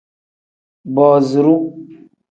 Booziru. 0.93 1.55